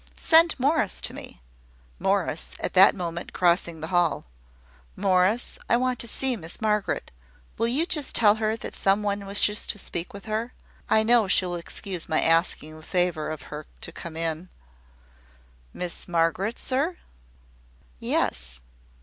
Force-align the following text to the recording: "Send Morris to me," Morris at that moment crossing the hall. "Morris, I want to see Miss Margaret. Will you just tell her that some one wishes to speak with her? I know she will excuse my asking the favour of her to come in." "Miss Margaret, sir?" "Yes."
"Send 0.17 0.55
Morris 0.59 0.99
to 1.01 1.13
me," 1.13 1.41
Morris 1.99 2.55
at 2.59 2.73
that 2.73 2.95
moment 2.95 3.33
crossing 3.33 3.81
the 3.81 3.89
hall. 3.93 4.25
"Morris, 4.95 5.59
I 5.69 5.77
want 5.77 5.99
to 5.99 6.07
see 6.07 6.35
Miss 6.35 6.59
Margaret. 6.59 7.11
Will 7.59 7.67
you 7.67 7.85
just 7.85 8.15
tell 8.15 8.33
her 8.37 8.55
that 8.57 8.73
some 8.73 9.03
one 9.03 9.27
wishes 9.27 9.67
to 9.67 9.77
speak 9.77 10.11
with 10.11 10.25
her? 10.25 10.53
I 10.89 11.03
know 11.03 11.27
she 11.27 11.45
will 11.45 11.53
excuse 11.55 12.09
my 12.09 12.19
asking 12.19 12.75
the 12.77 12.81
favour 12.81 13.29
of 13.29 13.43
her 13.53 13.67
to 13.81 13.91
come 13.91 14.17
in." 14.17 14.49
"Miss 15.71 16.07
Margaret, 16.07 16.57
sir?" 16.57 16.97
"Yes." 17.99 18.59